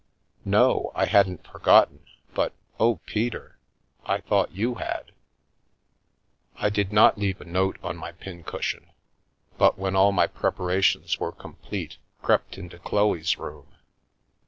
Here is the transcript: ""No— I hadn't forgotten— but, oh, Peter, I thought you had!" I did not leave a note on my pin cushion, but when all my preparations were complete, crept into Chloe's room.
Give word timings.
""No— 0.59 0.89
I 0.95 1.05
hadn't 1.05 1.45
forgotten— 1.45 2.07
but, 2.33 2.53
oh, 2.79 2.95
Peter, 3.05 3.59
I 4.03 4.19
thought 4.19 4.49
you 4.51 4.73
had!" 4.79 5.11
I 6.55 6.71
did 6.71 6.91
not 6.91 7.19
leave 7.19 7.39
a 7.39 7.45
note 7.45 7.77
on 7.83 7.97
my 7.97 8.11
pin 8.13 8.43
cushion, 8.43 8.89
but 9.59 9.77
when 9.77 9.95
all 9.95 10.11
my 10.11 10.25
preparations 10.25 11.19
were 11.19 11.31
complete, 11.31 11.97
crept 12.23 12.57
into 12.57 12.79
Chloe's 12.79 13.37
room. 13.37 13.67